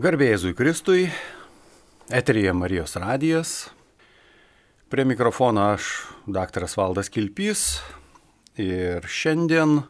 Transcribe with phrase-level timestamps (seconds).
[0.00, 1.10] Garbėjai Kristui,
[2.08, 3.50] eterija Marijos radijas.
[4.88, 5.88] Prie mikrofono aš,
[6.24, 7.82] daktaras Valdas Kilpys.
[8.56, 9.82] Ir šiandien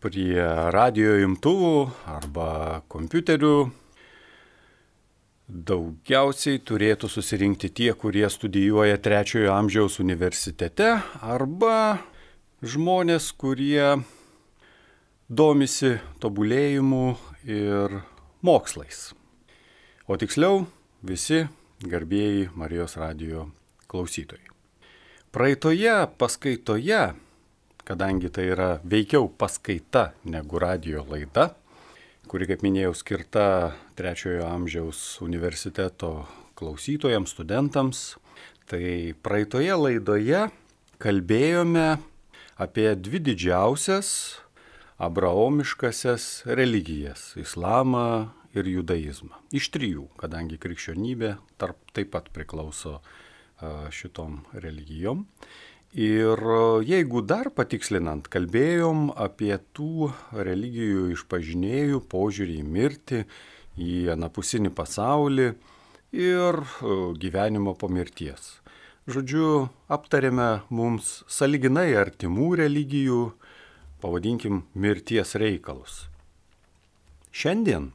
[0.00, 2.46] prie radio imtuvų arba
[2.88, 3.58] kompiuterių
[5.72, 10.88] daugiausiai turėtų susirinkti tie, kurie studijuoja trečiojo amžiaus universitete
[11.20, 11.98] arba
[12.64, 13.92] žmonės, kurie
[15.28, 17.04] domisi tobulėjimu
[17.44, 18.00] ir
[18.42, 19.12] mokslais.
[20.10, 20.66] O tiksliau
[21.06, 21.44] visi
[21.86, 23.46] garbėjai Marijos radio
[23.90, 24.50] klausytojai.
[25.32, 27.14] Praeitoje paskaitoje,
[27.86, 31.52] kadangi tai yra veikiau paskaita negu radio laida,
[32.28, 33.46] kuri, kaip minėjau, skirta
[33.96, 36.26] trečiojo amžiaus universiteto
[36.58, 38.04] klausytojams, studentams,
[38.68, 40.48] tai praeitoje laidoje
[41.02, 41.96] kalbėjome
[42.62, 44.41] apie dvi didžiausias
[44.98, 49.32] abraomiškasias religijas- islamą ir judaizmą.
[49.52, 53.00] Iš trijų, kadangi krikščionybė tarp, taip pat priklauso
[53.90, 55.26] šitom religijom.
[55.92, 56.40] Ir
[56.88, 63.24] jeigu dar patikslinant, kalbėjom apie tų religijų išpažinėjų požiūrį į mirtį,
[63.76, 65.54] į anapusinį pasaulį
[66.12, 66.60] ir
[67.20, 68.58] gyvenimo po mirties.
[69.08, 73.32] Žodžiu, aptarėme mums saliginai artimų religijų
[74.02, 76.06] pavadinkim, mirties reikalus.
[77.32, 77.92] Šiandien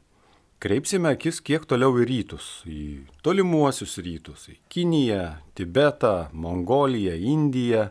[0.64, 2.84] kreipsime akis kiek toliau į rytus, į
[3.26, 5.26] tolimuosius rytus, į Kiniją,
[5.58, 7.90] Tibetą, Mongoliją, Indiją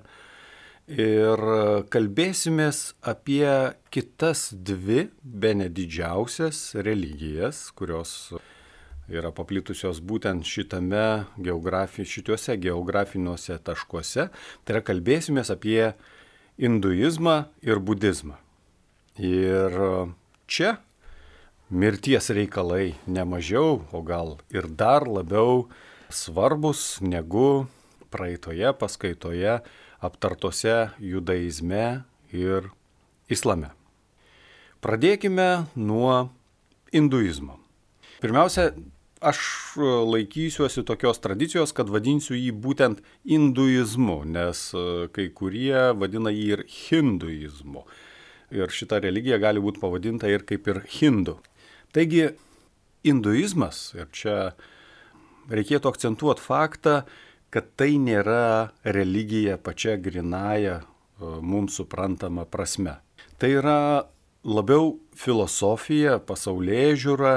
[0.91, 1.44] ir
[1.91, 3.47] kalbėsimės apie
[3.94, 8.34] kitas dvi, be nedidžiausias religijas, kurios
[9.06, 14.28] yra paplitusios būtent šitame geografi, šituose geografiniuose taškuose.
[14.64, 15.92] Tai yra kalbėsimės apie
[16.61, 18.37] hinduizmą ir budizmą.
[19.17, 19.73] Ir
[20.49, 20.77] čia
[21.71, 25.67] mirties reikalai nemažiau, o gal ir dar labiau
[26.12, 27.67] svarbus negu
[28.12, 29.61] praeitoje paskaitoje
[30.01, 32.71] aptartose judaizme ir
[33.33, 33.73] islame.
[34.84, 36.28] Pradėkime nuo
[36.93, 37.59] hinduizmo.
[38.21, 38.71] Pirmiausia,
[39.21, 39.38] aš
[39.77, 46.47] e, laikysiuosi tokios tradicijos, kad vadinsiu jį būtent hinduizmu, nes e, kai kurie vadina jį
[46.56, 47.84] ir hinduizmu.
[48.55, 51.38] Ir šita religija gali būti pavadinta ir kaip ir hindu.
[51.97, 52.28] Taigi,
[53.06, 54.37] hinduizmas, ir čia
[55.50, 57.00] reikėtų akcentuoti faktą,
[57.50, 60.84] kad tai nėra religija pačia grinaja e,
[61.41, 62.99] mums suprantama prasme.
[63.41, 63.81] Tai yra
[64.47, 67.32] labiau filosofija, pasaulyje žiūra,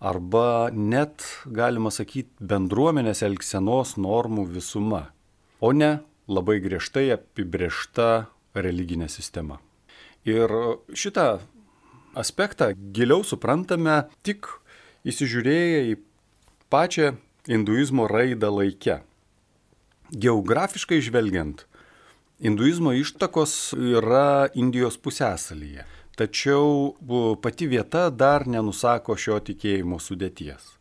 [0.00, 5.08] arba net, galima sakyti, bendruomenės elgsenos normų visuma,
[5.60, 9.60] o ne labai griežtai apibriešta religinė sistema.
[10.24, 10.48] Ir
[10.96, 11.40] šitą
[12.16, 14.48] aspektą giliau suprantame tik
[15.04, 15.96] įsižiūrėję į
[16.72, 17.14] pačią
[17.48, 19.02] hinduizmo raidą laike.
[20.14, 21.66] Geografiškai žvelgiant,
[22.40, 25.84] hinduizmo ištakos yra Indijos pusėsalyje.
[26.14, 26.94] Tačiau
[27.42, 30.74] pati vieta dar nenusako šio tikėjimo sudėties.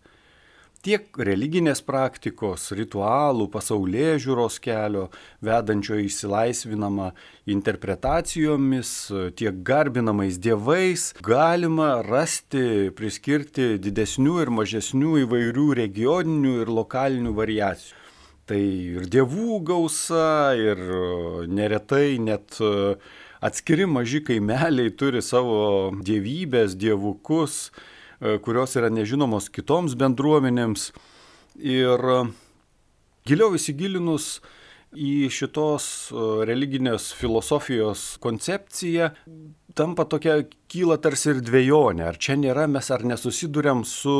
[0.83, 5.05] Tiek religinės praktikos, ritualų, pasaulyje žiūros kelio,
[5.39, 7.13] vedančio įsilaisvinamą
[7.55, 8.91] interpretacijomis,
[9.39, 17.99] tiek garbinamais dievais galima rasti, priskirti didesnių ir mažesnių įvairių regioninių ir lokalinių variacijų.
[18.43, 18.59] Tai
[18.99, 20.83] ir dievų gausa, ir
[21.47, 22.99] neretai net uh,
[23.43, 27.67] atskiri maži kaimeliai turi savo dievybės, dievukus,
[28.21, 30.91] e, kurios yra nežinomos kitoms bendruomenėms.
[31.59, 32.19] Ir e,
[33.27, 34.37] giliau įsigilinus
[34.95, 39.11] į šitos e, religinės filosofijos koncepciją,
[39.75, 40.41] tampa tokia,
[40.72, 44.16] kyla tarsi ir dviejonė, ar čia nėra mes ar nesusidurėm su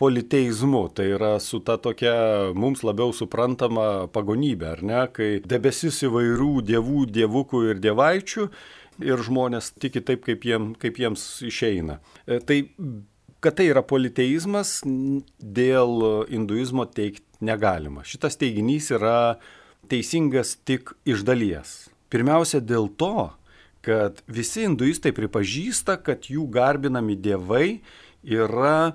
[0.00, 2.14] politeizmu, tai yra su ta tokia
[2.56, 8.48] mums labiau suprantama pagonybė, ar ne, kai debesis įvairių dievų, dievukų ir dievaičių
[9.06, 12.00] ir žmonės tiki taip, kaip, jiem, kaip jiems išeina.
[12.26, 12.62] E, tai
[13.40, 14.80] kad tai yra politeizmas,
[15.40, 18.04] dėl hinduizmo teikti negalima.
[18.04, 19.38] Šitas teiginys yra
[19.90, 21.88] teisingas tik iš dalies.
[22.12, 23.30] Pirmiausia dėl to,
[23.84, 27.80] kad visi hinduistai pripažįsta, kad jų garbinami dievai
[28.24, 28.94] yra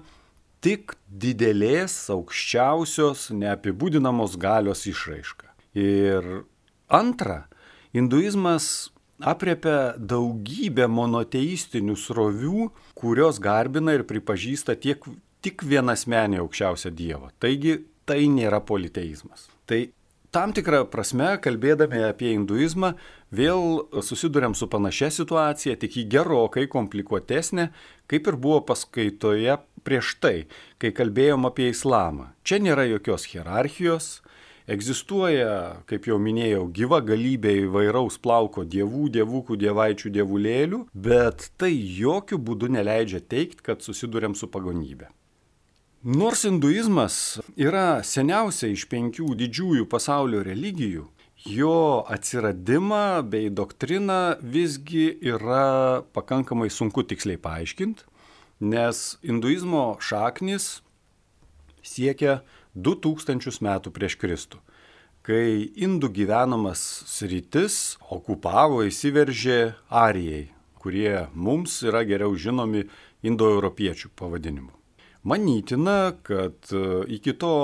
[0.65, 5.51] tik didelės, aukščiausios, neapibūdinamos galios išraiška.
[5.77, 6.45] Ir
[6.89, 7.45] antra,
[7.93, 8.89] hinduizmas
[9.21, 15.05] apriepia daugybę monoteistinių srovių, kurios garbina ir pripažįsta tiek,
[15.45, 17.29] tik vienasmenį aukščiausią dievą.
[17.39, 19.47] Taigi tai nėra politeizmas.
[19.69, 19.81] Tai
[20.35, 22.91] tam tikrą prasme, kalbėdami apie hinduizmą,
[23.31, 27.69] vėl susidurėm su panašia situacija, tik jį gerokai komplikuotesnė,
[28.11, 29.55] kaip ir buvo paskaitoje
[29.87, 30.35] prieš tai,
[30.81, 32.33] kai kalbėjom apie islamą.
[32.43, 34.17] Čia nėra jokios hierarchijos,
[34.65, 42.39] Egzistuoja, kaip jau minėjau, gyva galybė įvairaus plauko dievų, dievukų, dievaičių, dievulėlių, bet tai jokių
[42.47, 45.11] būdų neleidžia teikti, kad susidurėm su pagonybė.
[46.05, 51.07] Nors hinduizmas yra seniausia iš penkių didžiųjų pasaulio religijų,
[51.49, 58.05] jo atsiradimą bei doktriną visgi yra pakankamai sunku tiksliai paaiškinti,
[58.69, 60.69] nes hinduizmo šaknis
[61.81, 62.37] siekia
[62.77, 64.61] 2000 metų prieš Kristų,
[65.25, 69.59] kai indų gyvenamas sritis okupavo, įsiveržė
[69.89, 72.85] arijai, kurie mums yra geriau žinomi
[73.25, 74.84] indoeuropiečių pavadinimu.
[75.25, 76.79] Manytina, kad e,
[77.15, 77.55] iki to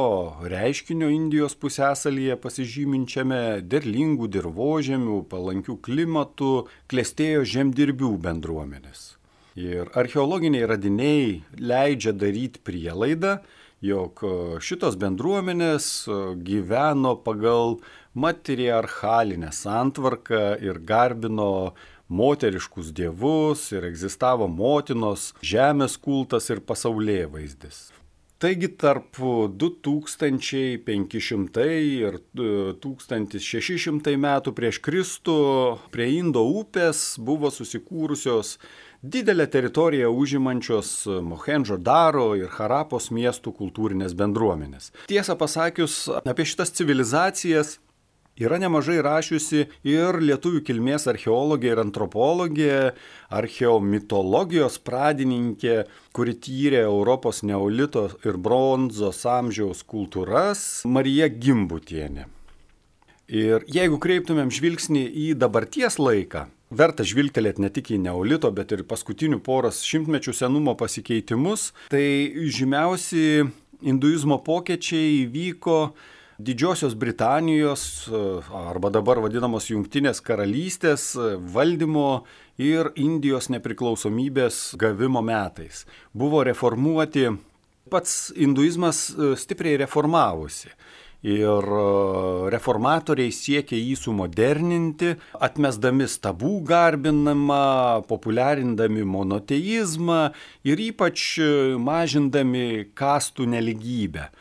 [0.50, 6.50] reiškinio Indijos pusėsalyje pasižyminčiame derlingų dirbožėmių, palankių klimatų
[6.90, 9.04] klėstėjo žemdirbių bendruomenės.
[9.62, 11.28] Ir archeologiniai radiniai
[11.62, 13.38] leidžia daryti prielaidą,
[13.86, 17.78] jog e, šitos bendruomenės e, gyveno pagal
[18.18, 21.76] matriarchalinę santvarką ir garbino
[22.12, 27.82] moteriškus dievus ir egzistavo motinos, žemės kultas ir pasaulyje vaizdis.
[28.42, 29.20] Taigi tarp
[29.62, 35.36] 2500 ir 1600 metų prieš Kristų
[35.94, 38.58] prie Indo upės buvo susikūrusios
[39.02, 44.90] didelę teritoriją užimančios Mohendžo Daro ir Harapos miestų kultūrinės bendruomenės.
[45.06, 47.78] Tiesą pasakius, apie šitas civilizacijas
[48.40, 52.76] yra nemažai rašiusi ir lietuvių kilmės archeologė ir antropologė,
[53.34, 55.82] archeomitologijos pradininkė,
[56.16, 62.28] kuri tyrė Europos neolito ir bronzos amžiaus kultūras, Marija Gimbutienė.
[63.32, 68.84] Ir jeigu kreiptumėm žvilgsnį į dabarties laiką, verta žvilgtelėti ne tik į neolito, bet ir
[68.88, 72.04] paskutinių poros šimtmečių senumo pasikeitimus, tai
[72.52, 73.46] žymiausi
[73.82, 75.94] hinduizmo pokyčiai vyko
[76.42, 78.10] Didžiosios Britanijos
[78.50, 81.12] arba dabar vadinamos Junktinės karalystės
[81.54, 82.24] valdymo
[82.58, 85.84] ir Indijos nepriklausomybės gavimo metais.
[86.18, 87.28] Buvo reformuoti,
[87.94, 90.72] pats hinduizmas stipriai reformavosi.
[91.22, 91.82] Ir e,
[92.50, 100.22] reformatoriai siekė jį sumoderninti, atmesdami stabų garbinimą, populiarindami monoteizmą
[100.66, 104.32] ir ypač e, mažindami kastų neligybę.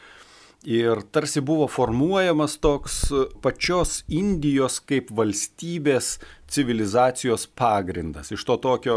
[0.65, 2.97] Ir tarsi buvo formuojamas toks
[3.41, 6.19] pačios Indijos kaip valstybės
[6.53, 8.29] civilizacijos pagrindas.
[8.29, 8.97] Iš to tokio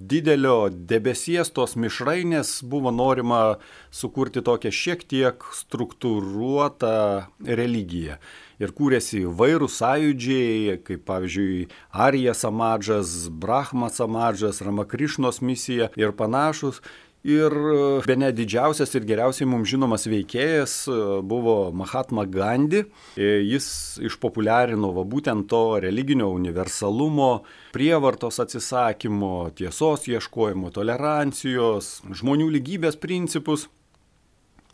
[0.00, 3.58] didelio debesies tos mišrainės buvo norima
[3.92, 6.96] sukurti tokią šiek tiek struktūruotą
[7.44, 8.16] religiją.
[8.62, 16.80] Ir kūrėsi vairūs sąjūdžiai, kaip pavyzdžiui Arija Samadžas, Brahma Samadžas, Ramakrišnos misija ir panašus.
[17.22, 22.80] Ir e, be ne didžiausias ir geriausiai mums žinomas veikėjas e, buvo Mahatma Gandhi.
[23.14, 23.68] E, jis
[24.02, 27.44] išpopuliarino va būtent to religinio universalumo,
[27.76, 33.68] prievartos atsisakymo, tiesos ieškojimo, tolerancijos, žmonių lygybės principus.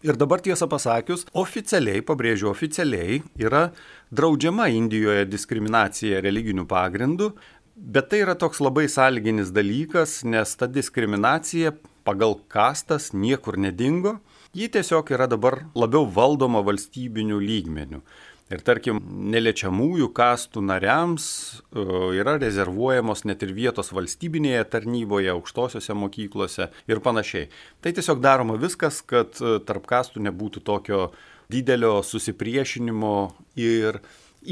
[0.00, 3.66] Ir dabar tiesą pasakius, oficialiai, pabrėžiu oficialiai, yra
[4.14, 7.32] draudžiama Indijoje diskriminacija religinių pagrindų,
[7.76, 11.74] bet tai yra toks labai sąlyginis dalykas, nes ta diskriminacija
[12.08, 14.16] pagal kastas niekur nedingo,
[14.56, 18.00] ji tiesiog yra dabar labiau valdoma valstybinių lygmenių.
[18.48, 21.82] Ir tarkim, neliečiamųjų kastų nariams e,
[22.16, 27.50] yra rezervuojamos net ir vietos valstybinėje tarnyboje, aukštosiuose mokyklose ir panašiai.
[27.84, 31.10] Tai tiesiog daroma viskas, kad e, tarp kastų nebūtų tokio
[31.52, 33.14] didelio susipriešinimo
[33.60, 34.00] ir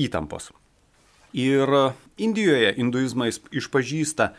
[0.05, 0.51] įtampos.
[1.33, 1.73] Ir
[2.21, 4.31] Indijoje hinduizmą išpažįsta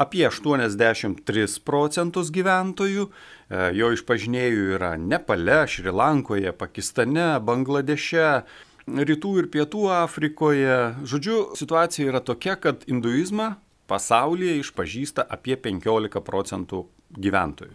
[0.00, 8.44] apie 83 procentus gyventojų, e, jo išpažinėjų yra Nepale, Šrilankoje, Pakistane, Bangladeše,
[8.84, 10.94] Rytų ir Pietų Afrikoje.
[11.08, 13.54] Žodžiu, situacija yra tokia, kad hinduizmą
[13.88, 16.84] pasaulyje išpažįsta apie 15 procentų
[17.16, 17.72] gyventojų.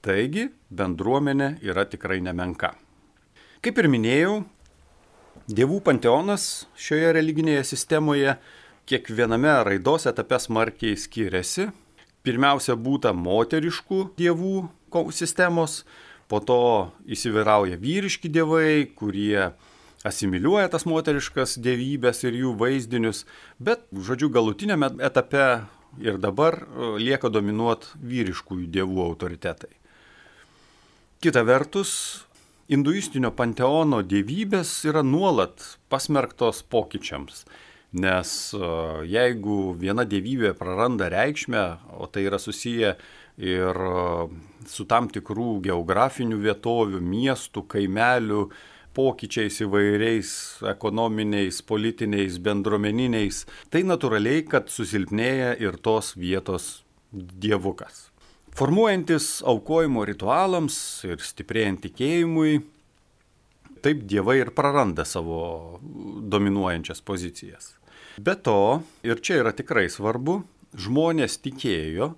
[0.00, 2.72] Taigi bendruomenė yra tikrai nemenka.
[3.60, 4.38] Kaip ir minėjau,
[5.50, 8.38] dievų panteonas šioje religinėje sistemoje
[8.90, 11.68] kiekviename raidos etape smarkiai skiriasi.
[12.26, 14.54] Pirmiausia, būta moteriškų dievų
[15.14, 15.84] sistemos,
[16.28, 16.62] po to
[17.06, 19.52] įsivyrauja vyriški dievai, kurie
[20.06, 23.24] asimiliuoja tas moteriškas dievybės ir jų vaizdinius,
[23.62, 25.46] bet, žodžiu, galutinėme etape
[26.02, 29.72] ir dabar e, lieka dominuot vyriškųjų dievų autoritetai.
[31.20, 31.92] Kita vertus,
[32.70, 37.44] hinduistinio panteono dievybės yra nuolat pasmerktos pokyčiams.
[37.90, 38.32] Nes
[39.10, 41.64] jeigu viena dievybė praranda reikšmę,
[41.98, 42.94] o tai yra susiję
[43.40, 43.80] ir
[44.70, 48.44] su tam tikrų geografinių vietovių, miestų, kaimelių,
[48.94, 50.30] pokyčiais įvairiais
[50.70, 58.08] ekonominiais, politiniais, bendruomeniniais, tai natūraliai, kad susilpnėja ir tos vietos dievukas.
[58.58, 62.60] Formuojantis aukojimo ritualams ir stiprėjant tikėjimui,
[63.80, 67.79] taip dievai ir praranda savo dominuojančias pozicijas.
[68.18, 70.40] Be to, ir čia yra tikrai svarbu,
[70.74, 72.14] žmonės tikėjo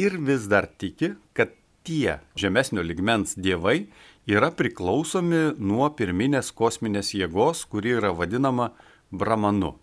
[0.00, 1.54] ir vis dar tiki, kad
[1.86, 3.86] tie žemesnio ligmens dievai
[4.26, 8.72] yra priklausomi nuo pirminės kosminės jėgos, kuri yra vadinama
[9.12, 9.74] Brahmanu.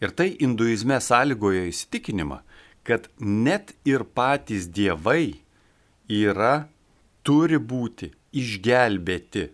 [0.00, 2.40] Ir tai hinduizme sąlygoja įsitikinimą,
[2.82, 5.36] kad net ir patys dievai
[6.08, 6.66] yra,
[7.22, 9.50] turi būti išgelbėti.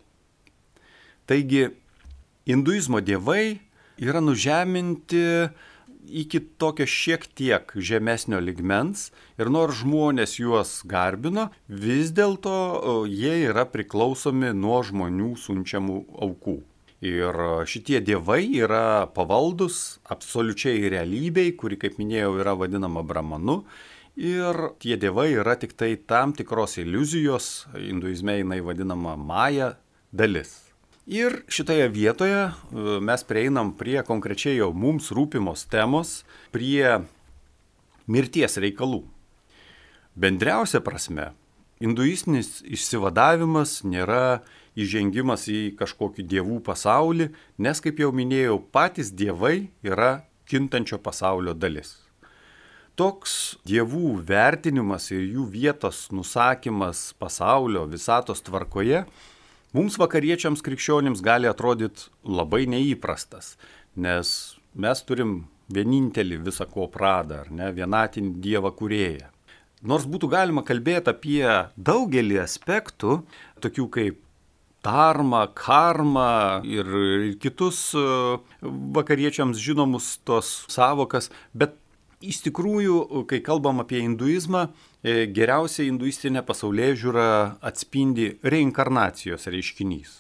[1.27, 1.65] Taigi,
[2.47, 3.59] hinduizmo dievai
[3.99, 5.49] yra nužeminti
[6.07, 9.11] iki tokio šiek tiek žemesnio ligmens
[9.41, 16.61] ir nors žmonės juos garbino, vis dėlto jie yra priklausomi nuo žmonių siunčiamų aukų.
[17.07, 17.37] Ir
[17.69, 23.65] šitie dievai yra pavaldus absoliučiai realybei, kuri, kaip minėjau, yra vadinama Brahmanu.
[24.17, 29.75] Ir tie dievai yra tik tai tam tikros iliuzijos, hinduizme jinai vadinama Maja
[30.09, 30.66] dalis.
[31.07, 32.53] Ir šitoje vietoje e,
[32.99, 36.99] mes prieinam prie konkrečiai jau mums rūpimos temos, prie
[38.11, 39.05] mirties reikalų.
[40.19, 41.29] Bendriausia prasme,
[41.79, 44.41] hinduistinis išsivadavimas nėra
[44.75, 47.29] įžengimas į kažkokį dievų pasaulį,
[47.63, 52.01] nes, kaip jau minėjau, patys dievai yra kintančio pasaulio dalis.
[52.99, 59.05] Toks dievų vertinimas ir jų vietos nusakymas pasaulio visatos tvarkoje
[59.77, 63.55] mums vakariečiams krikščionims gali atrodyti labai neįprastas,
[63.97, 64.33] nes
[64.75, 65.39] mes turim
[65.73, 69.33] vienintelį visako pradą, ar ne, vienatinį Dievą kurėją.
[69.87, 71.43] Nors būtų galima kalbėti apie
[71.77, 73.21] daugelį aspektų,
[73.63, 74.23] tokių kaip
[74.87, 76.87] tarma, karma ir
[77.43, 78.05] kitus e,
[78.97, 81.75] vakariečiams žinomus tos savokas, bet
[82.25, 84.69] iš tikrųjų, kai kalbam apie hinduizmą,
[85.07, 87.27] E, geriausiai hinduistinė pasaulyje žiūra
[87.69, 90.17] atspindi reinkarnacijos reiškinys.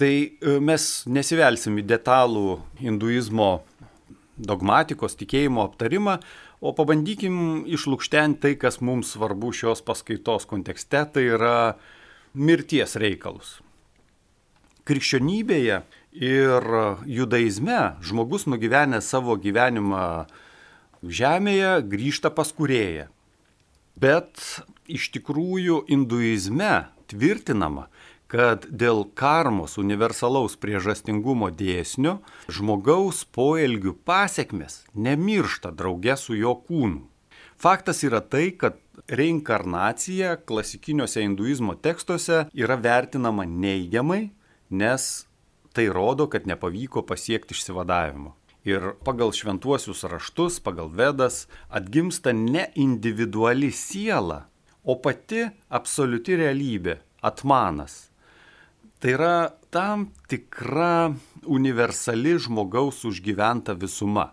[0.00, 2.46] Tai e, mes nesivelsim į detalų
[2.80, 3.50] hinduizmo
[4.40, 6.16] dogmatikos tikėjimo aptarimą,
[6.64, 11.56] o pabandykim išlūkštenti tai, kas mums svarbu šios paskaitos kontekste, tai yra
[12.32, 13.58] mirties reikalus.
[14.88, 15.82] Krikščionybėje
[16.14, 16.62] ir
[17.06, 20.24] judaizme žmogus nugyvenęs savo gyvenimą
[21.02, 23.08] žemėje grįžta pas kurėją.
[23.98, 24.40] Bet
[24.90, 27.88] iš tikrųjų hinduizme tvirtinama,
[28.30, 32.16] kad dėl karmos universalaus priežastingumo dėsnio
[32.50, 37.04] žmogaus poelgių pasiekmes nemiršta drauge su jo kūnu.
[37.60, 44.32] Faktas yra tai, kad reinkarnacija klasikiniuose hinduizmo tekstuose yra vertinama neigiamai,
[44.70, 45.26] nes
[45.74, 48.34] tai rodo, kad nepavyko pasiekti išsivadavimo.
[48.64, 54.46] Ir pagal šventuosius raštus, pagal vedas atgimsta ne individuali siela,
[54.84, 56.96] o pati absoliuti realybė-
[57.30, 58.08] atmanas.
[59.00, 61.12] Tai yra tam tikra
[61.44, 64.30] universali žmogaus užgyventa visuma.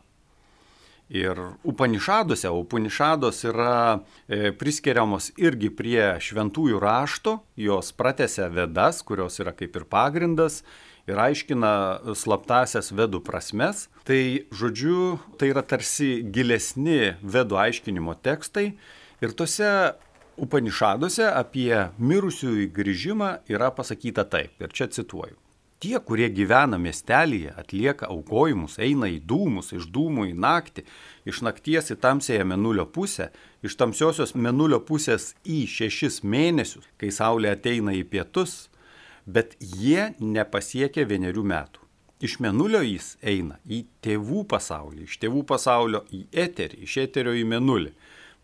[1.11, 1.35] Ir
[1.67, 9.75] Upanišaduose, Upanišados yra e, priskiriamos irgi prie šventųjų rašto, jos pratęsia vedas, kurios yra kaip
[9.75, 10.61] ir pagrindas,
[11.09, 11.73] ir aiškina
[12.17, 13.87] slaptasias vedų prasmes.
[14.07, 14.21] Tai
[14.53, 18.71] žodžiu, tai yra tarsi gilesni vedų aiškinimo tekstai
[19.21, 19.71] ir tose
[20.41, 25.35] Upanišaduose apie mirusiųjų grįžimą yra pasakyta taip, ir čia cituoju.
[25.81, 30.85] Tie, kurie gyvena miestelėje, atlieka aukojimus, eina į dūmus, iš dūmų į naktį,
[31.29, 33.31] iš nakties į tamsėją menulio pusę,
[33.65, 38.70] iš tamsiosios menulio pusės į šešis mėnesius, kai saulė ateina į pietus,
[39.25, 41.81] bet jie nepasiekia vienerių metų.
[42.21, 47.47] Iš menulio jis eina į tėvų pasaulį, iš tėvų pasaulio į eterį, iš eterio į
[47.49, 47.95] menulį.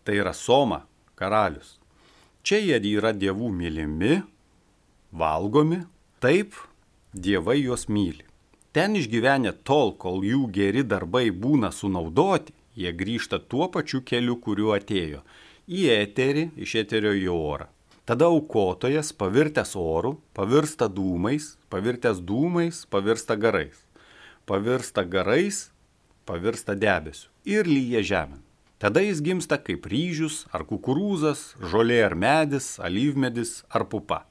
[0.04, 0.82] Tai yra Soma,
[1.16, 1.76] karalius.
[2.42, 4.24] Čia jie yra dievų mylimi,
[5.12, 5.84] valgomi,
[6.24, 6.56] taip
[7.14, 8.26] dievai juos myli.
[8.74, 14.74] Ten išgyvenę tol, kol jų geri darbai būna sunaudoti, jie grįžta tuo pačiu keliu, kuriuo
[14.78, 15.22] atėjo-
[15.80, 17.68] į eterį, iš eterio į orą.
[18.08, 23.82] Tada aukotojas pavirtęs oru, pavirsta dūmais, pavirtęs dūmais, pavirsta garais.
[24.48, 25.66] Pavirsta garais,
[26.24, 28.40] pavirsta debesiu ir lyja žemė.
[28.80, 34.22] Tada jis gimsta kaip ryžius ar kukurūzas, žolė ar medis, alyvmedis ar pupa.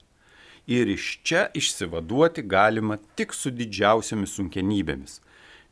[0.65, 5.21] Ir iš čia išsivaduoti galima tik su didžiausiamis sunkenybėmis,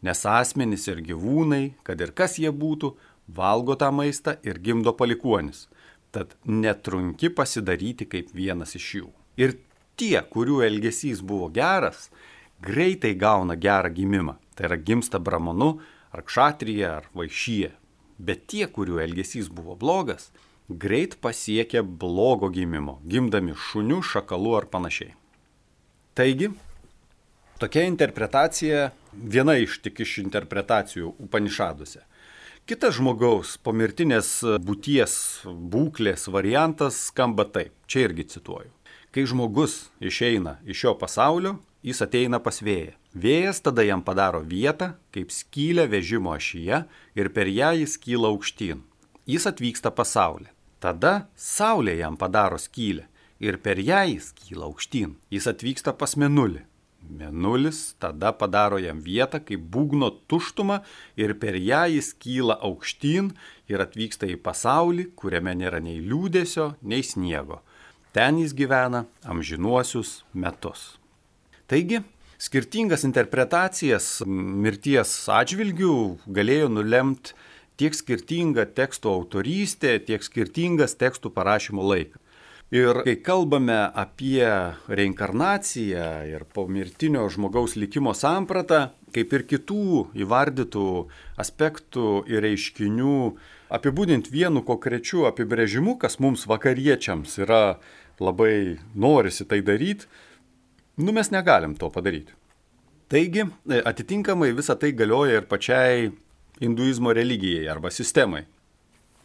[0.04, 2.92] nes asmenys ir gyvūnai, kad ir kas jie būtų,
[3.32, 5.70] valgo tą maistą ir gimdo palikuonis.
[6.14, 9.08] Tad netrunki pasidaryti kaip vienas iš jų.
[9.40, 9.56] Ir
[9.98, 12.08] tie, kurių elgesys buvo geras,
[12.62, 14.36] greitai gauna gerą gimimą.
[14.54, 15.80] Tai yra gimsta bramonu,
[16.14, 17.72] ar kšatryje, ar vaišyje.
[18.18, 20.30] Bet tie, kurių elgesys buvo blogas,
[20.68, 25.16] greit pasiekia blogo gimimo, gimdami šunių, šakalų ar panašiai.
[26.14, 26.52] Taigi,
[27.58, 32.04] tokia interpretacija viena iš tik iš interpretacijų Upanišaduose.
[32.64, 34.28] Kitas žmogaus pomirtinės
[34.64, 38.70] būties būklės variantas skamba taip, čia irgi cituoju.
[39.12, 42.94] Kai žmogus išeina iš šio pasaulio, jis ateina pas vėją.
[43.12, 46.80] Vėjas tada jam padaro vietą, kaip skylę vežimo ašyje
[47.20, 48.80] ir per ją jis kyla aukštyn.
[49.28, 50.48] Jis atvyksta pasaulį.
[50.80, 53.04] Tada saulė jam padaro skylę
[53.44, 55.18] ir per ją jis kyla aukštyn.
[55.28, 56.64] Jis atvyksta pas menulį.
[57.08, 60.80] Menulis tada padaro jam vietą kaip būgno tuštumą
[61.20, 63.30] ir per ją jis kyla aukštyn
[63.68, 67.60] ir atvyksta į pasaulį, kuriame nėra nei liūdėsio, nei sniego.
[68.14, 70.94] Ten jis gyvena amžinuosius metus.
[71.66, 72.02] Taigi,
[72.38, 75.94] skirtingas interpretacijas mirties atžvilgių
[76.26, 77.34] galėjo nulemti
[77.80, 82.20] tiek skirtinga teksto autorystė, tiek skirtingas tekstų parašymo laikas.
[82.72, 84.48] Ir kai kalbame apie
[84.88, 90.86] reinkarnaciją ir pomirtinio žmogaus likimo sampratą, kaip ir kitų įvardytų
[91.44, 93.18] aspektų ir reiškinių,
[93.74, 97.78] apibūdinti vienu konkrečiu apibrėžimu, kas mums vakariečiams yra
[98.18, 100.08] labai norisi tai daryti,
[100.96, 102.32] Nu mes negalim to padaryti.
[103.08, 103.44] Taigi,
[103.84, 106.12] atitinkamai visa tai galioja ir pačiai
[106.60, 108.44] hinduizmo religijai arba sistemai.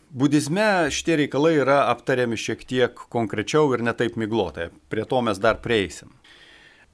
[0.10, 4.72] Budizme šitie reikalai yra aptariami šiek tiek konkrečiau ir netaip miglotai.
[4.90, 6.10] Prie to mes dar prieisim.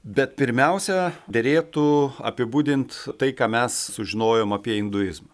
[0.04, 1.86] Bet pirmiausia, dėrėtų
[2.20, 5.32] apibūdinti tai, ką mes sužinojom apie hinduizmą.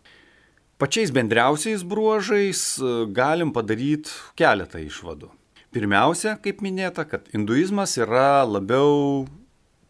[0.79, 5.33] Pačiais bendriausiais bruožais e, galim padaryti keletą išvadų.
[5.75, 9.27] Pirmiausia, kaip minėta, kad hinduizmas yra labiau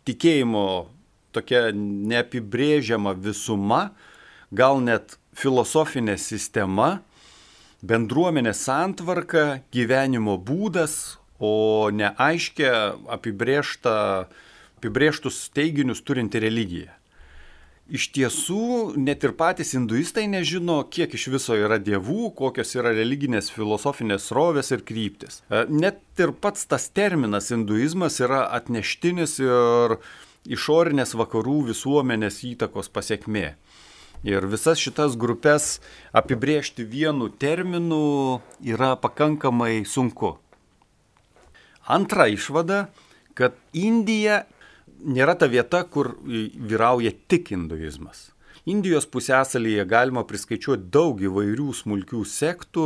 [0.08, 0.66] tikėjimo
[1.36, 3.90] tokia neapibrėžiama visuma,
[4.49, 7.02] gal net filosofinė sistema,
[7.82, 16.95] bendruomenės santvarka, gyvenimo būdas, o ne aiškia apibrėžtus teiginius turinti religija.
[17.92, 23.50] Iš tiesų, net ir patys hinduistai nežino, kiek iš viso yra dievų, kokios yra religinės
[23.52, 25.42] filosofinės rovės ir kryptis.
[25.50, 29.99] E, net ir pats tas terminas hinduizmas yra atneštinis ir
[30.47, 33.56] išorinės vakarų visuomenės įtakos pasiekmė.
[34.23, 35.80] Ir visas šitas grupės
[36.15, 40.37] apibriežti vienu terminu yra pakankamai sunku.
[41.91, 42.85] Antra išvada,
[43.35, 44.45] kad Indija
[45.02, 48.28] nėra ta vieta, kur vyrauja tik hinduizmas.
[48.63, 52.85] Indijos pusėsalyje galima priskaičiuoti daug įvairių smulkių sektų,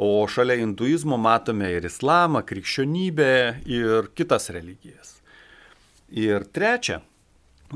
[0.00, 3.34] o šalia hinduizmo matome ir islamą, krikščionybę
[3.68, 5.18] ir kitas religijas.
[6.08, 7.02] Ir trečia,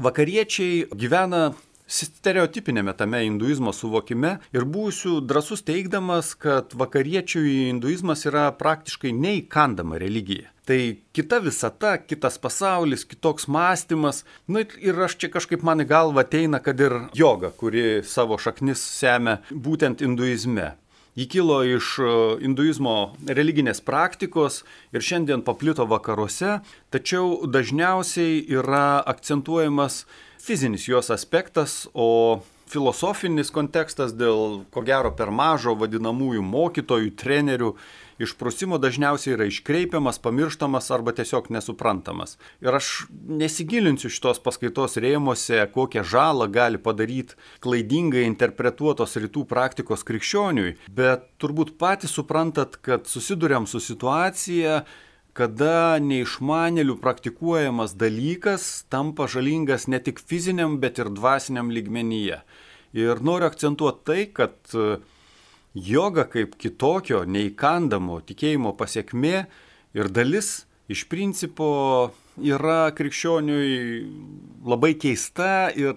[0.00, 1.50] vakariečiai gyvena
[1.92, 10.48] stereotipinėme tame hinduizmo suvokime ir būsiu drasus teikdamas, kad vakariečių hinduizmas yra praktiškai neįkandama religija.
[10.64, 10.78] Tai
[11.12, 14.22] kita visata, kitas pasaulis, kitoks mąstymas.
[14.46, 18.80] Na ir aš čia kažkaip man į galvą ateina, kad ir joga, kuri savo šaknis
[18.80, 20.76] semia būtent hinduizme.
[21.18, 22.94] Ji kilo iš e, hinduizmo
[23.28, 24.62] religinės praktikos
[24.96, 26.62] ir šiandien paplito vakaruose,
[26.94, 30.06] tačiau dažniausiai yra akcentuojamas
[30.42, 37.74] fizinis jos aspektas, o filosofinis kontekstas dėl ko gero per mažo vadinamųjų mokytojų, trenerių
[38.22, 42.36] išprusimo dažniausiai yra iškreipiamas, pamirštamas arba tiesiog nesuprantamas.
[42.64, 50.76] Ir aš nesigilinsiu šitos paskaitos rėmose, kokią žalą gali padaryti klaidingai interpretuotos rytų praktikos krikščioniui,
[50.90, 54.82] bet turbūt patys suprantat, kad susidurėm su situacija,
[55.36, 62.42] kada neišmanėlių praktikuojamas dalykas tampa žalingas ne tik fiziniam, bet ir dvasiniam lygmenyje.
[62.92, 64.98] Ir noriu akcentuoti tai, kad e,
[65.72, 69.36] joga kaip kitokio neįkandamo tikėjimo pasiekmė
[69.96, 71.72] ir dalis iš principo
[72.36, 73.72] yra krikščioniui
[74.68, 75.96] labai keista ir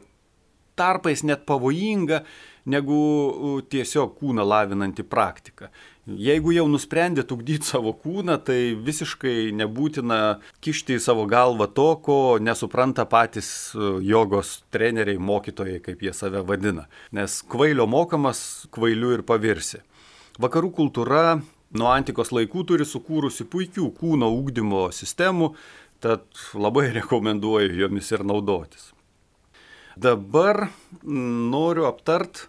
[0.80, 2.24] tarpais net pavojinga
[2.72, 5.70] negu tiesiog kūną lavinanti praktika.
[6.06, 12.18] Jeigu jau nusprendėt ugdyti savo kūną, tai visiškai nebūtina kišti į savo galvą to, ko
[12.38, 16.84] nesupranta patys e, jogos treneriai, mokytojai, kaip jie save vadina.
[17.10, 18.40] Nes kvailio mokamas,
[18.76, 19.82] kvailiu ir pavirsi.
[20.38, 21.40] Vakarų kultūra
[21.74, 25.56] nuo antikos laikų turi sukūrusi puikių kūno ugdymo sistemų,
[26.06, 28.92] tad labai rekomenduoju jomis ir naudotis.
[29.98, 30.68] Dabar
[31.02, 32.44] noriu aptart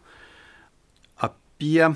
[1.24, 1.88] apie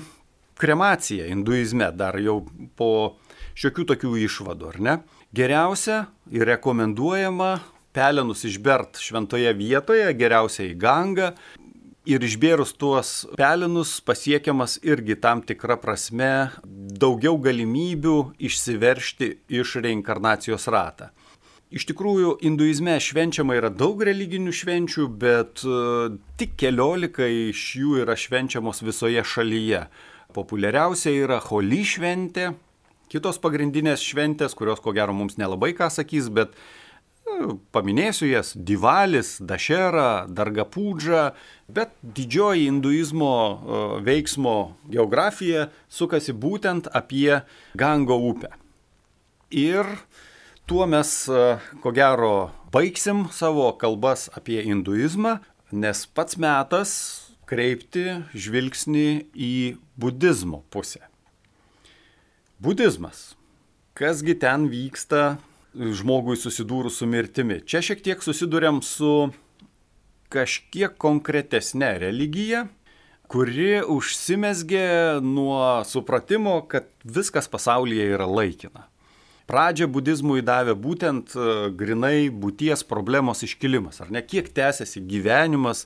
[0.61, 2.43] kremacija hinduizme, dar jau
[2.77, 3.17] po
[3.57, 4.95] šiokių tokių išvadų, ar ne?
[5.35, 7.55] Geriausia ir rekomenduojama
[7.95, 11.33] pelenus išbert šventoje vietoje, geriausia į gangą.
[12.09, 19.27] Ir išbėrus tuos pelenus pasiekiamas irgi tam tikra prasme daugiau galimybių išsiveršti
[19.61, 21.11] iš reinkarnacijos ratą.
[21.71, 28.17] Iš tikrųjų, hinduizme švenčiama yra daug religinių švenčių, bet uh, tik keliolika iš jų yra
[28.19, 29.85] švenčiamos visoje šalyje.
[30.33, 32.51] Populiariausia yra Holy šventė,
[33.11, 39.35] kitos pagrindinės šventės, kurios ko gero mums nelabai ką sakys, bet uh, paminėsiu jas- Divalis,
[39.43, 41.25] Dašera, Dargapūdža,
[41.67, 44.57] bet didžioji hinduizmo uh, veiksmo
[44.89, 47.43] geografija sukasi būtent apie
[47.75, 48.53] Gango upę.
[49.51, 49.85] Ir
[50.65, 55.41] tuo mes, e, ko gero, baigsim savo kalbas apie hinduizmą,
[55.75, 56.93] nes pats metas
[57.51, 59.55] kreipti žvilgsnį į
[60.01, 60.99] budizmo pusę.
[62.59, 63.35] Budizmas.
[63.93, 65.37] Kasgi ten vyksta
[65.75, 67.59] žmogui susidūrus su mirtimi?
[67.61, 69.31] Čia šiek tiek susidurėm su
[70.31, 72.65] kažkiek konkretesnė religija,
[73.31, 78.87] kuri užsimesgė nuo supratimo, kad viskas pasaulyje yra laikina
[79.51, 85.85] pradžią budizmui davė būtent e, grinai būties problemos iškilimas, ar ne, kiek tęsiasi gyvenimas,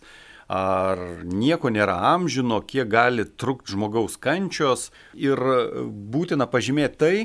[0.51, 4.91] ar nieko nėra amžino, kiek gali trukti žmogaus kančios.
[5.17, 5.39] Ir
[5.85, 7.15] būtina pažymėti tai,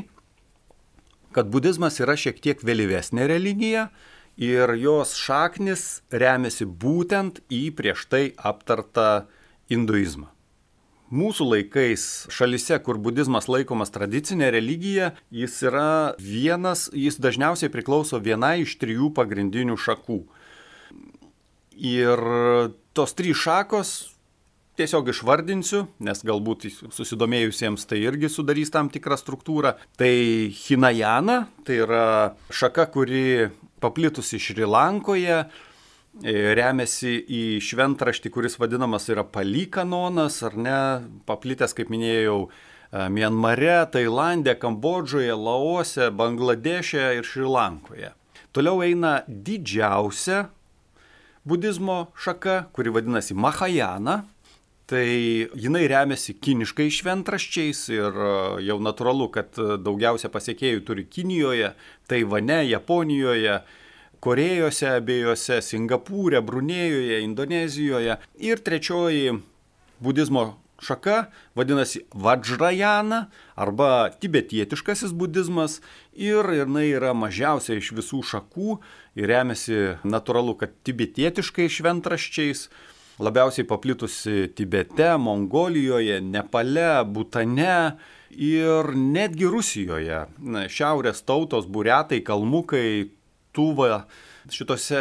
[1.37, 3.90] kad budizmas yra šiek tiek vėlyvesnė religija
[4.40, 9.26] ir jos šaknis remiasi būtent į prieš tai aptartą
[9.70, 10.30] hinduizmą.
[11.11, 18.61] Mūsų laikais šalise, kur budizmas laikomas tradicinė religija, jis yra vienas, jis dažniausiai priklauso vienai
[18.62, 20.20] iš trijų pagrindinių šakų.
[21.81, 22.21] Ir
[22.97, 23.93] tos trys šakos
[24.81, 29.75] tiesiog išvardinsiu, nes galbūt susidomėjusiems tai irgi sudarys tam tikrą struktūrą.
[30.01, 30.12] Tai
[30.57, 32.05] Hinajana, tai yra
[32.53, 35.45] šaka, kuri paplitusi Šrilankoje,
[36.21, 40.79] E, remiasi į šventraštį, kuris vadinamas yra palykanonas, ar ne,
[41.29, 48.11] paplitęs, kaip minėjau, e, Mienmare, Tailandė, Kambodžoje, Laose, Bangladeše ir Šrilankoje.
[48.51, 50.49] Toliau eina didžiausia
[51.44, 54.24] budizmo šaka, kuri vadinasi Mahajana.
[54.90, 55.07] Tai
[55.55, 58.31] jinai remiasi kiniškai šventraščiais ir e,
[58.66, 61.68] jau natūralu, kad daugiausia pasiekėjų turi Kinijoje,
[62.11, 63.61] Taivane, Japonijoje,
[64.20, 68.18] Korejose abiejose, Singapūrė, Brunėjoje, Indonezijoje.
[68.42, 69.38] Ir trečioji
[70.03, 75.81] budizmo šaka vadinasi Vajrayana arba tibetietiškasis budizmas
[76.14, 78.79] ir jinai yra mažiausia iš visų šakų
[79.21, 82.69] ir remiasi natūralu, kad tibetietiškai šventraščiais.
[83.21, 87.99] Labiausiai paplitusi Tibete, Mongolijoje, Nepale, Butane
[88.33, 90.23] ir netgi Rusijoje.
[90.73, 93.11] Šiaurės tautos, buretai, kalmukai
[93.53, 94.07] Tuva
[94.48, 94.98] šitose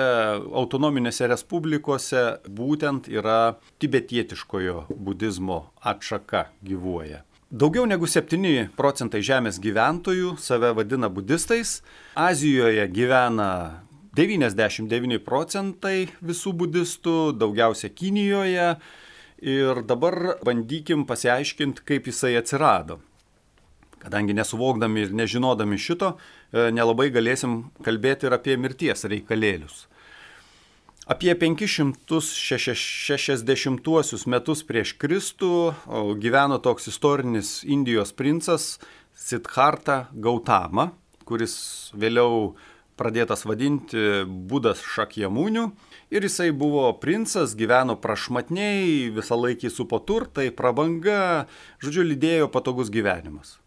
[0.51, 7.23] autonominėse respublikose būtent yra tibetietiškojo budizmo atšaka gyvuoja.
[7.49, 11.79] Daugiau negu 7 procentai žemės gyventojų save vadina budistais.
[12.13, 13.49] Azijoje gyvena
[14.13, 18.75] 99 procentai visų budistų, daugiausia Kinijoje.
[19.39, 22.99] Ir dabar bandykim pasiaiškinti, kaip jisai atsirado.
[23.99, 26.17] Kadangi nesuvokdami ir nežinodami šito, e,
[26.71, 29.87] nelabai galėsim kalbėti ir apie mirties reikalėlius.
[31.09, 35.73] Apie 560 metus prieš Kristų
[36.21, 38.77] gyveno toks istorinis Indijos princas
[39.17, 40.93] Siddhartha Gautama,
[41.25, 42.53] kuris vėliau
[42.99, 45.71] pradėtas vadinti Budas Šakjamūniu.
[46.13, 51.47] Ir jisai buvo princas, gyveno prašmatniai, visą laikį supo turtai, prabanga,
[51.81, 53.57] žodžiu, lydėjo patogus gyvenimas.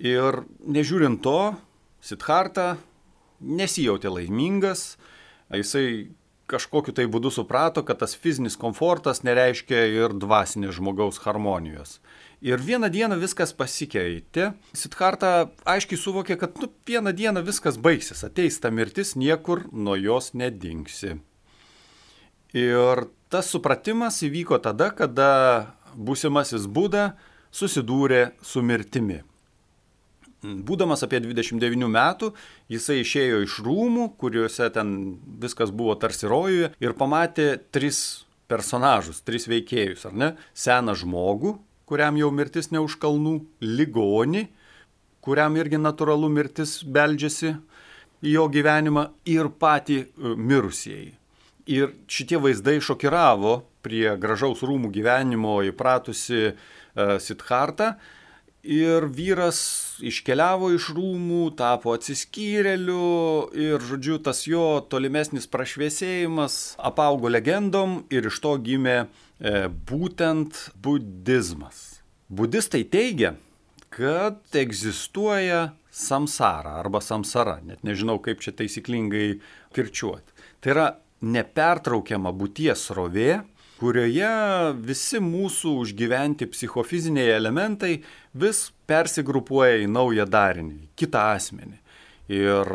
[0.00, 1.52] Ir nežiūrint to,
[2.00, 2.78] Siddharta
[3.44, 4.94] nesijautė laimingas,
[5.52, 6.08] jisai
[6.50, 11.98] kažkokiu tai būdu suprato, kad tas fizinis komfortas nereiškia ir dvasinės žmogaus harmonijos.
[12.40, 14.54] Ir vieną dieną viskas pasikeitė.
[14.72, 20.32] Siddharta aiškiai suvokė, kad nu, vieną dieną viskas baigsis, ateis ta mirtis, niekur nuo jos
[20.32, 21.18] nedingsi.
[22.56, 25.30] Ir tas supratimas įvyko tada, kada
[25.94, 27.12] būsimasis būda
[27.52, 29.20] susidūrė su mirtimi.
[30.40, 32.30] Būdamas apie 29 metų,
[32.72, 34.94] jisai išėjo iš rūmų, kuriuose ten
[35.42, 40.30] viskas buvo tarsi rojuje ir pamatė tris personažus, tris veikėjus, ar ne?
[40.56, 41.58] Seną žmogų,
[41.90, 44.48] kuriam jau mirtis ne už kalnų, ligoni,
[45.20, 47.54] kuriam irgi natūralu mirtis beldžiasi
[48.24, 51.12] į jo gyvenimą ir patį e, mirusieji.
[51.70, 56.56] Ir šitie vaizdai šokiravo prie gražaus rūmų gyvenimo įpratusi uh,
[56.96, 57.94] e, Sithartą.
[58.60, 59.58] Ir vyras
[60.04, 68.40] iškeliavo iš rūmų, tapo atsiskyrėliu ir, žodžiu, tas jo tolimesnis prašviesėjimas apaugo legendom ir iš
[68.44, 72.02] to gimė e, būtent budizmas.
[72.28, 73.32] Budistai teigia,
[73.88, 79.40] kad egzistuoja samsara arba samsara, net nežinau kaip čia taisyklingai
[79.72, 80.36] kirčiuoti.
[80.60, 80.86] Tai yra
[81.24, 83.40] nepertraukiama būties rovė,
[83.80, 84.30] kurioje
[84.84, 87.94] visi mūsų užgyventi psichofiziniai elementai
[88.36, 91.78] vis persigrupuoja į naują darinį, kitą asmenį.
[92.30, 92.68] Ir,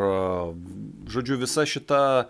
[1.08, 2.26] žodžiu, visa šita e,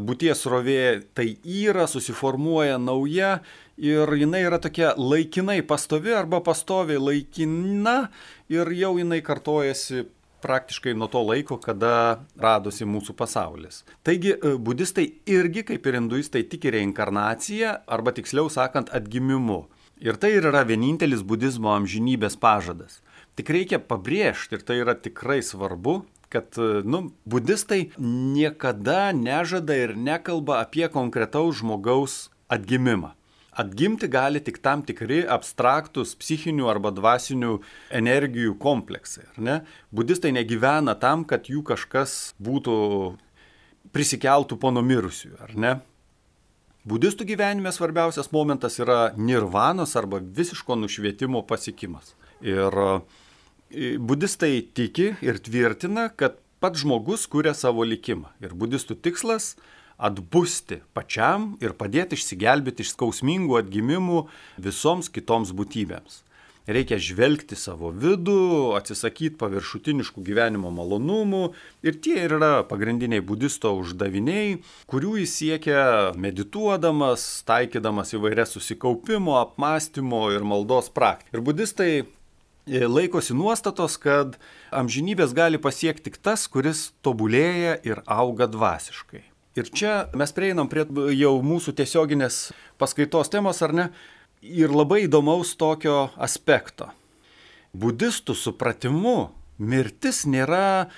[0.00, 3.40] būties rovė tai yra, susiformuoja nauja
[3.76, 8.08] ir jinai yra tokia laikinai pastovi arba pastoviai laikina
[8.48, 10.06] ir jau jinai kartojasi
[10.46, 13.82] praktiškai nuo to laiko, kada radosi mūsų pasaulis.
[14.06, 19.64] Taigi, e, budistai irgi, kaip ir hinduistai, tiki reinkarnaciją, arba tiksliau sakant, atgimimu.
[20.04, 23.00] Ir tai yra vienintelis budizmo amžinybės pažadas.
[23.36, 29.96] Tik reikia pabrėžti, ir tai yra tikrai svarbu, kad e, nu, budistai niekada nežada ir
[29.98, 33.15] nekalba apie konkretaus žmogaus atgimimą.
[33.56, 37.54] Atgimti gali tik tam tikri abstraktus psichinių arba dvasinių
[37.96, 39.24] energijų kompleksai.
[39.90, 42.76] Budistai negyvena tam, kad jų kažkas būtų
[43.96, 45.76] prisikeltų po numirusių, ar ne?
[46.86, 52.12] Budistų gyvenime svarbiausias momentas yra nirvanos arba visiško nušvietimo pasiekimas.
[52.46, 58.30] Ir e, budistai tiki ir tvirtina, kad pats žmogus kuria savo likimą.
[58.38, 59.56] Ir budistų tikslas
[59.96, 64.26] atbusti pačiam ir padėti išsigelbėti iš skausmingų atgimimų
[64.68, 66.22] visoms kitoms būtybėms.
[66.66, 71.42] Reikia žvelgti savo vidų, atsisakyti paviršutiniškų gyvenimo malonumų
[71.86, 74.56] ir tie ir yra pagrindiniai budisto uždaviniai,
[74.90, 75.84] kurių jis siekia
[76.18, 81.38] medituodamas, taikydamas įvairias susikaupimo, apmąstymo ir maldos praktikas.
[81.38, 84.34] Ir budistai e, laikosi nuostatos, kad
[84.74, 89.22] amžinybės gali pasiekti tik tas, kuris tobulėja ir auga dvasiškai.
[89.56, 90.84] Ir čia mes prieinam prie
[91.16, 93.86] jau mūsų tiesioginės paskaitos temos, ar ne?
[94.44, 96.90] Ir labai įdomaus tokio aspekto.
[97.72, 100.90] Budistų supratimu mirtis nėra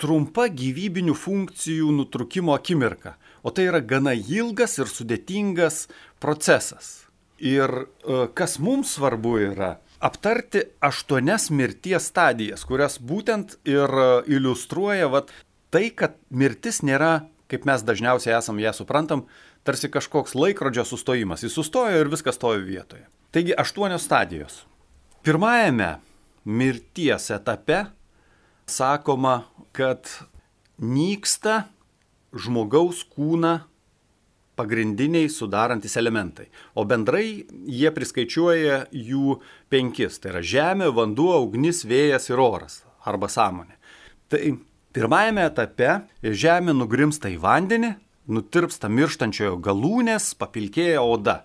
[0.00, 5.86] trumpa gyvybinių funkcijų nutrukimo akimirka, o tai yra gana ilgas ir sudėtingas
[6.20, 7.06] procesas.
[7.42, 9.72] Ir e, kas mums svarbu yra
[10.02, 15.32] aptarti aštuonias mirties stadijas, kurias būtent ir e, iliustruoja vat,
[15.72, 19.26] tai, kad mirtis nėra kaip mes dažniausiai esam ją suprantam,
[19.66, 21.44] tarsi kažkoks laikrodžio sustojimas.
[21.44, 23.04] Jis sustojo ir viskas stovi vietoje.
[23.32, 24.62] Taigi aštuonios stadijos.
[25.22, 25.98] Pirmajame
[26.44, 27.84] mirties etape
[28.66, 29.42] sakoma,
[29.76, 30.08] kad
[30.80, 31.66] nyksta
[32.32, 33.60] žmogaus kūną
[34.56, 36.48] pagrindiniai sudarantis elementai.
[36.76, 39.38] O bendrai jie priskaičiuoja jų
[39.72, 40.18] penkis.
[40.20, 43.78] Tai yra žemė, vanduo, ugnis, vėjas ir oras arba sąmonė.
[44.30, 44.42] Tai
[44.92, 47.94] Pirmajame etape žemė nugrimsta į vandenį,
[48.28, 51.38] nutirpsta mirštančiojo galūnės, papilkėja oda.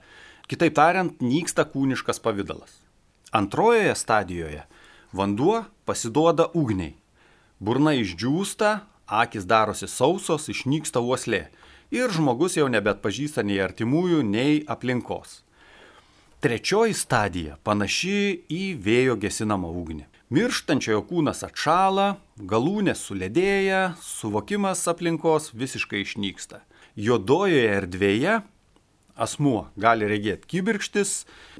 [0.51, 2.73] Kitaip tariant, nyksta kūniškas pavydalas.
[3.31, 4.65] Antrojoje stadijoje
[5.15, 6.97] vanduo pasiduoda ugniai.
[7.63, 8.73] Burna išdžiūsta,
[9.07, 11.47] akis darosi sausos, išnyksta uoslė
[11.95, 15.41] ir žmogus jau nebet pažįsta nei artimųjų, nei aplinkos.
[16.43, 20.03] Trečioji stadija panaši į vėjo gesinamą ugnį.
[20.27, 22.17] Mirštančiojo kūnas atšala,
[22.51, 26.65] galūnės suledėja, suvokimas aplinkos visiškai išnyksta.
[26.99, 28.33] Jodojoje erdvėje
[29.15, 31.13] asmuo gali regėti kibirkštis,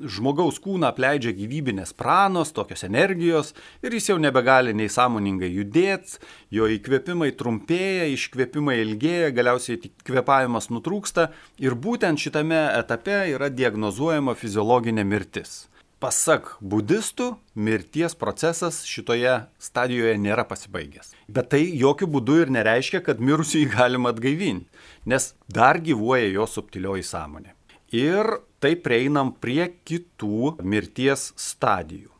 [0.04, 3.54] žmogaus kūną apleidžia gyvybinės pranos, tokios energijos
[3.88, 6.20] ir jis jau nebegali nei sąmoningai judėti,
[6.52, 11.30] jo įkvėpimai trumpėja, iškvėpimai ilgėja, galiausiai kvepavimas nutrūksta
[11.64, 15.70] ir būtent šitame etape yra diagnozuojama fiziologinė mirtis.
[15.98, 21.16] Pasak budistų, mirties procesas šitoje stadijoje nėra pasibaigęs.
[21.26, 24.70] Bet tai jokių būdų ir nereiškia, kad mirusį galima atgaivinti,
[25.10, 27.56] nes dar gyvuoja jo subtilioji sąmonė.
[27.98, 28.30] Ir
[28.62, 32.14] taip prieinam prie kitų mirties stadijų.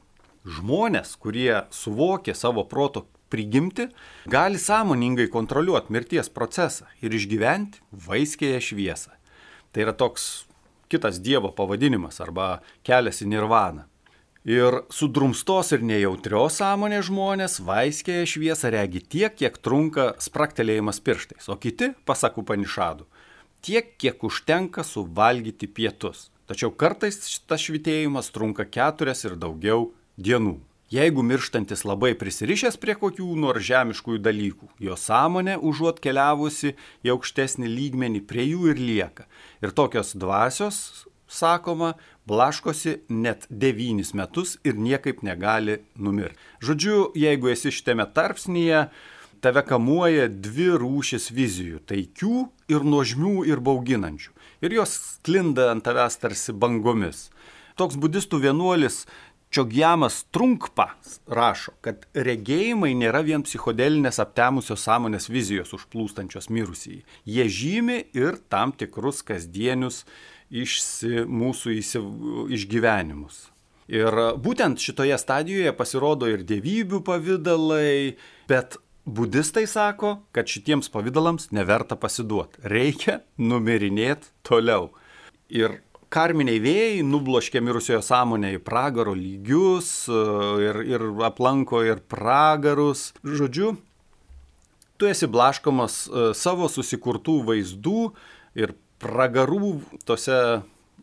[0.58, 3.92] Žmonės, kurie suvokė savo proto prigimti,
[4.26, 9.14] gali sąmoningai kontroliuoti mirties procesą ir išgyventi vaiskėje šviesą.
[9.70, 10.47] Tai yra toks
[10.92, 13.86] kitas Dievo pavadinimas arba kelias į nirvaną.
[14.48, 21.58] Ir sudrumstos ir nejautrios sąmonės žmonės vaiskėje šviesą regi tiek, kiek trunka spraktelėjimas pirštais, o
[21.60, 23.04] kiti, pasakų panišadų,
[23.60, 26.30] tiek, kiek užtenka suvalgyti pietus.
[26.48, 30.56] Tačiau kartais šitas švitėjimas trunka keturias ir daugiau dienų.
[30.88, 37.68] Jeigu mirštantis labai prisirišęs prie kokių nors žemiškųjų dalykų, jo sąmonė užuot keliavusi į aukštesnį
[37.68, 39.26] lygmenį prie jų ir lieka.
[39.60, 40.78] Ir tokios dvasios,
[41.28, 46.40] sakoma, blaškosi net devynis metus ir niekaip negali numirti.
[46.64, 48.88] Žodžiu, jeigu esi šitame tarpsnyje,
[49.44, 54.32] tave kamuoja dvi rūšis vizijų- taikių ir nuožmių ir bauginančių.
[54.64, 57.28] Ir jos sklinda ant tavęs tarsi bangomis.
[57.78, 59.06] Toks budistų vienuolis
[59.52, 60.90] Čiogjamas Trunkpa
[61.32, 67.04] rašo, kad regėjimai nėra vien psichodelinės aptemusios sąmonės vizijos užplūstančios mirusįjį.
[67.24, 70.04] Jie žymi ir tam tikrus kasdienius
[70.52, 72.04] išsi, mūsų įsi,
[72.58, 73.46] išgyvenimus.
[73.88, 74.12] Ir
[74.44, 78.18] būtent šitoje stadijoje pasirodo ir dievybių pavydalai,
[78.52, 78.76] bet
[79.08, 82.60] budistai sako, kad šitiems pavydalams neverta pasiduoti.
[82.68, 84.92] Reikia numirinėti toliau.
[85.48, 85.80] Ir
[86.18, 90.22] karminiai vėjai nubloškia mirusiojo sąmonę į pragaro lygius e,
[90.66, 93.12] ir, ir aplanko ir pragarus.
[93.22, 93.76] Žodžiu,
[94.98, 98.02] tu esi blaškomas e, savo susikurtų vaizdų
[98.58, 99.76] ir pragarų
[100.10, 100.40] tose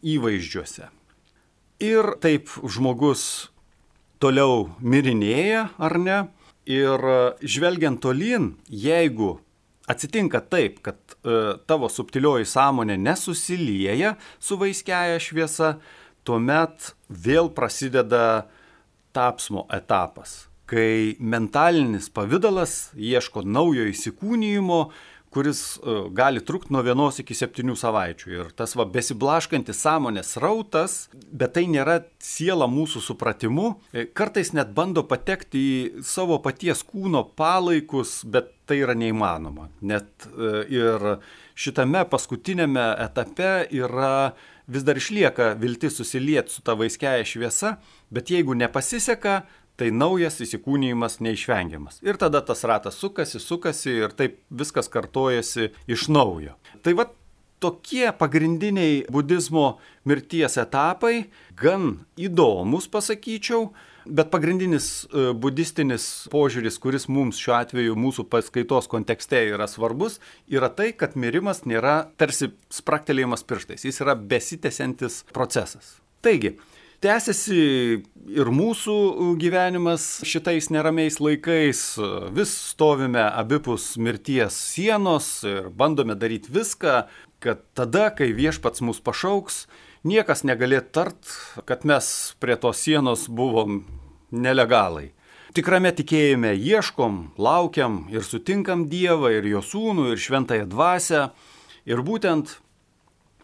[0.03, 0.91] įvaizdžiuose.
[1.85, 3.53] Ir taip žmogus
[4.23, 6.19] toliau mirinėja, ar ne?
[6.67, 9.37] Ir e, žvelgiant tolyn, jeigu
[9.91, 15.75] atsitinka taip, kad e, tavo subtilioji sąmonė nesusilieja su vaiskiaja šviesa,
[16.25, 18.47] tuomet vėl prasideda
[19.15, 24.81] tapsmo etapas, kai mentalinis pavydalas ieško naujo įsikūnyjimo,
[25.35, 28.31] kuris e, gali trukti nuo vienos iki septynių savaičių.
[28.35, 34.73] Ir tas va besiblaškantis sąmonės rautas, bet tai nėra siela mūsų supratimu, e, kartais net
[34.77, 39.69] bando patekti į savo paties kūno palaikus, bet tai yra neįmanoma.
[39.85, 41.09] Net e, ir
[41.59, 44.35] šitame paskutinėme etape yra
[44.67, 47.77] vis dar išlieka viltis susilieti su ta vaiskiaja šviesa,
[48.15, 49.43] bet jeigu nepasiseka,
[49.81, 52.01] tai naujas įsikūnyjimas neišvengiamas.
[52.07, 56.55] Ir tada tas ratas sukasi, sukasi ir taip viskas kartojasi iš naujo.
[56.85, 57.09] Tai va
[57.65, 63.71] tokie pagrindiniai budizmo mirties etapai, gan įdomus pasakyčiau,
[64.05, 70.69] bet pagrindinis e, budistinis požiūris, kuris mums šiuo atveju mūsų paskaitos kontekste yra svarbus, yra
[70.69, 75.97] tai, kad mirimas nėra tarsi spraktelėjimas pirštais, jis yra besitęsiantis procesas.
[76.25, 76.55] Taigi,
[77.05, 77.57] Tęsiasi
[78.33, 78.95] ir mūsų
[79.37, 81.81] gyvenimas šitais neramiais laikais.
[82.33, 87.03] Vis stovime abipus mirties sienos ir bandome daryti viską,
[87.45, 89.67] kad tada, kai viešpats mus pašauks,
[90.09, 91.35] niekas negalėtų tart,
[91.69, 92.09] kad mes
[92.41, 93.83] prie tos sienos buvom
[94.33, 95.11] nelegalai.
[95.53, 101.29] Tikrame tikėjime ieškom, laukiam ir sutinkam Dievą ir Jo sūnų ir šventąją dvasę.
[101.85, 102.57] Ir būtent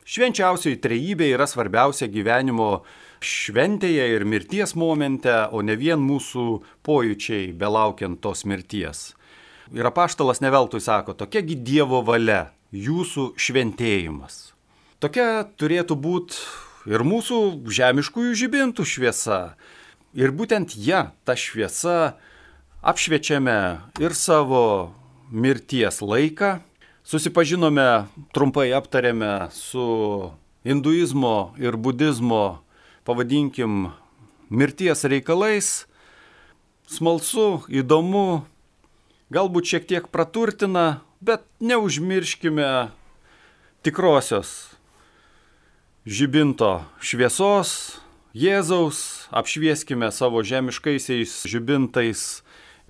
[0.09, 2.87] švenčiausioji trejybė yra svarbiausia gyvenimo
[3.25, 6.47] šventėje ir mirties momente, o ne vien mūsų
[6.87, 9.11] pojūčiai belaukiant tos mirties.
[9.71, 14.51] Ir apaštalas neveltui sako, tokiagi Dievo valia, jūsų šventėjimas.
[15.01, 16.41] Tokia turėtų būti
[16.91, 19.41] ir mūsų žemiškųjų žibintų šviesa.
[20.17, 22.17] Ir būtent ją, ta šviesa,
[22.83, 23.61] apšviečiame
[24.03, 24.93] ir savo
[25.31, 26.59] mirties laiką.
[27.07, 30.33] Susipažinome, trumpai aptarėme su
[30.67, 32.61] hinduizmo ir budizmo
[33.09, 33.93] pavadinkim,
[34.51, 35.71] mirties reikalais,
[36.91, 38.43] smalsu, įdomu,
[39.31, 42.91] galbūt šiek tiek praturtina, bet neužmirškime
[43.87, 44.75] tikrosios
[46.07, 52.45] žibinto šviesos, Jėzaus, apšvieskime savo žemiškaisiais žibintais,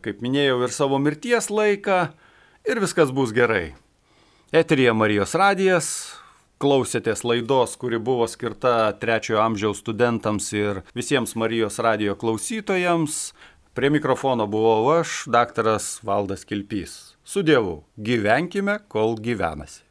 [0.05, 2.11] kaip minėjau, ir savo mirties laiką
[2.68, 3.73] ir viskas bus gerai.
[4.53, 5.88] Eterija Marijos radijas,
[6.61, 13.31] klausėtės laidos, kuri buvo skirta trečiojo amžiaus studentams ir visiems Marijos radio klausytojams.
[13.75, 17.16] Prie mikrofono buvau aš, daktaras Valdas Kilpys.
[17.25, 19.89] Su Dievu, gyvenkime, kol gyvenasi.